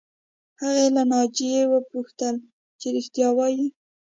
[0.61, 2.35] هغې له ناجیې وپوښتل
[2.79, 3.67] چې رښتیا وایې